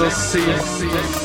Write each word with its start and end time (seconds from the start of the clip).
ecstasy. 0.00 1.17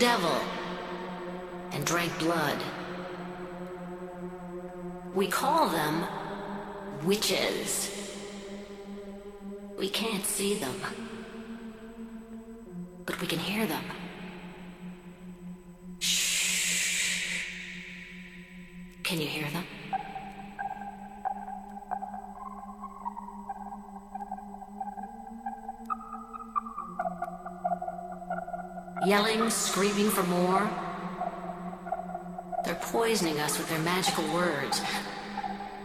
devil. 0.00 0.39
yelling, 29.10 29.50
screaming 29.50 30.08
for 30.08 30.22
more. 30.22 30.70
They're 32.64 32.76
poisoning 32.76 33.40
us 33.40 33.58
with 33.58 33.68
their 33.68 33.80
magical 33.80 34.22
words. 34.32 34.80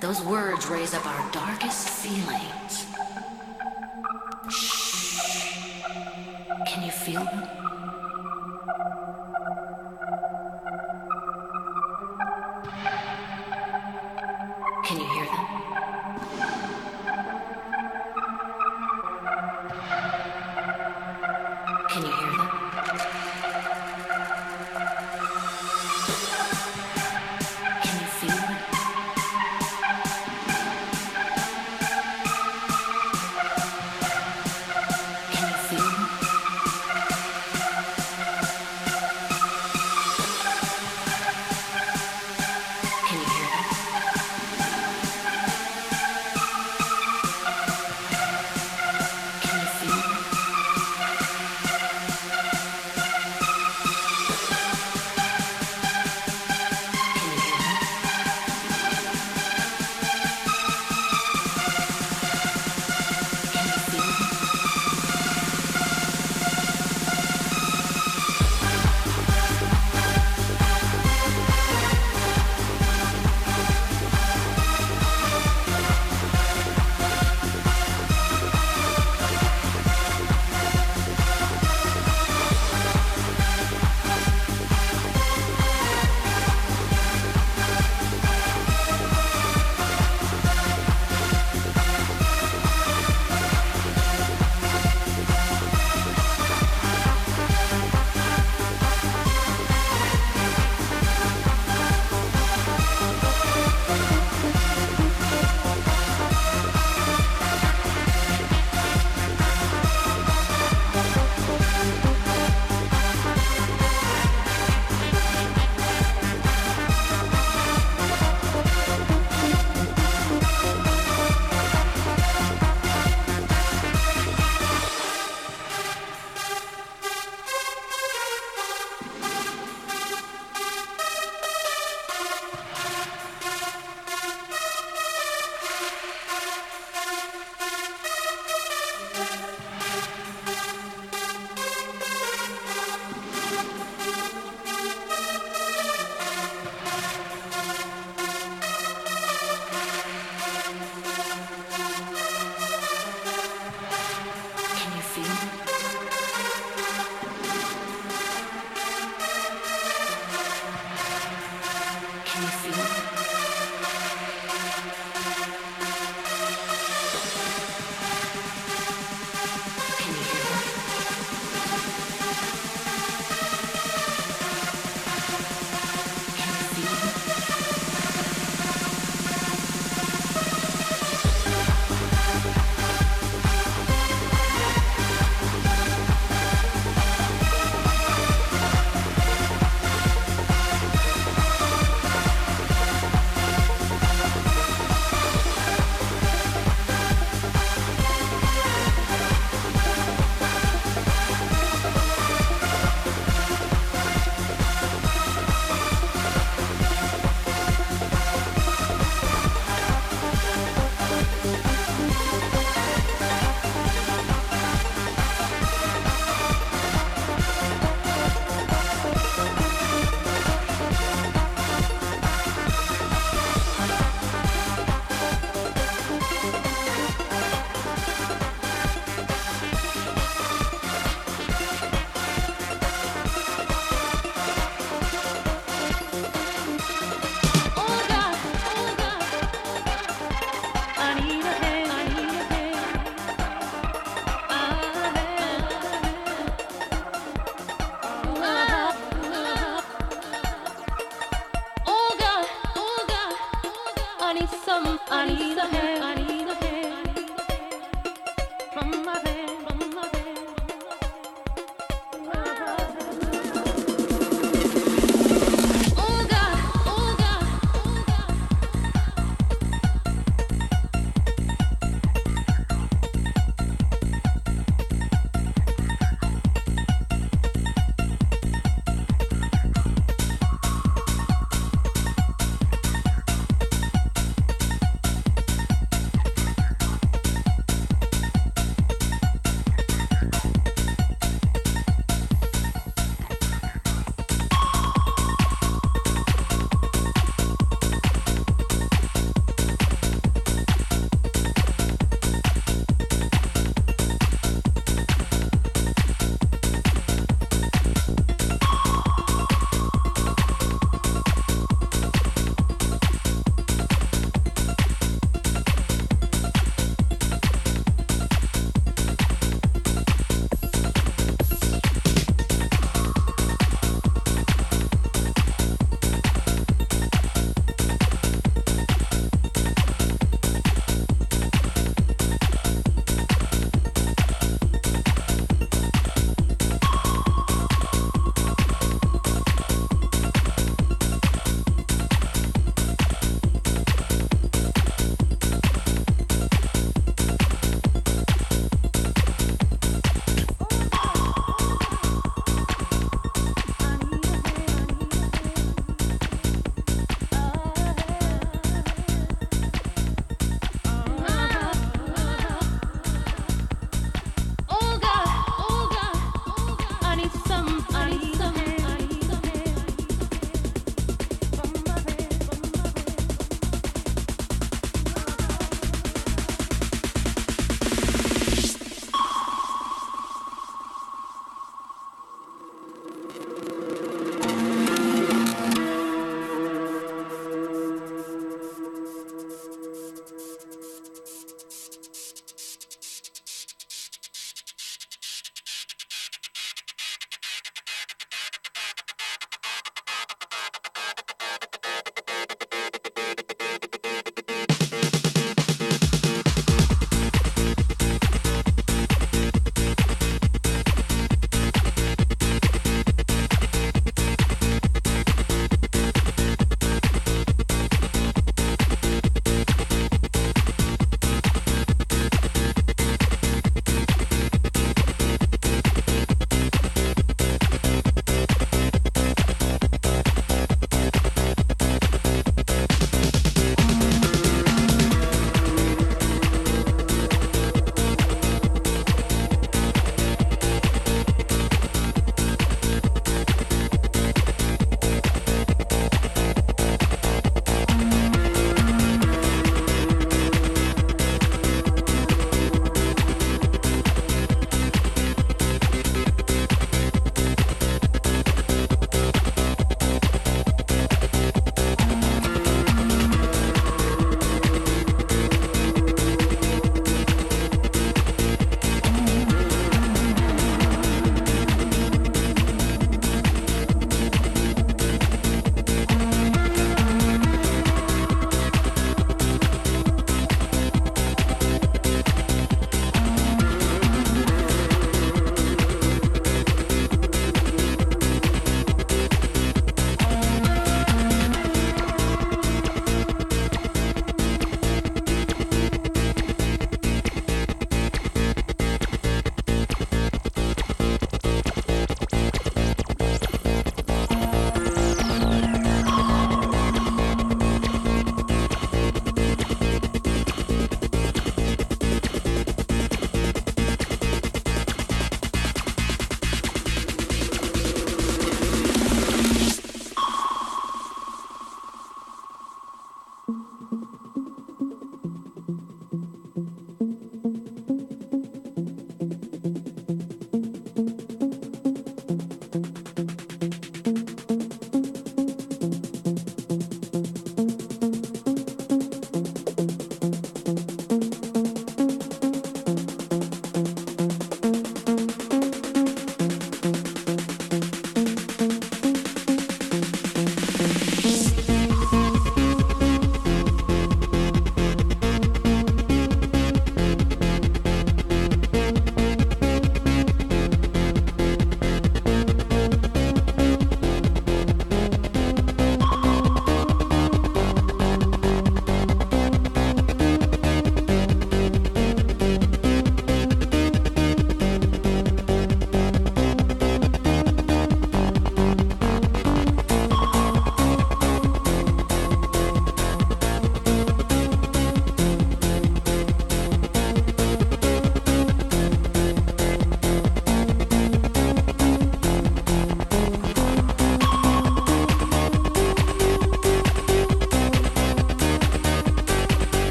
Those 0.00 0.20
words 0.20 0.66
raise 0.66 0.92
up 0.92 1.06
our 1.06 1.32
darkest 1.32 1.88
feelings. 1.88 2.84
Shh. 4.50 5.62
Can 6.66 6.84
you 6.84 6.90
feel 6.90 7.24
them? 7.24 7.48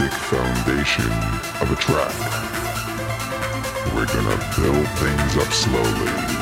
basic 0.00 0.18
foundation 0.20 1.12
of 1.60 1.70
a 1.70 1.76
track. 1.76 2.14
We're 3.94 4.06
gonna 4.06 4.36
build 4.56 4.88
things 4.98 5.36
up 5.36 5.52
slowly. 5.52 6.39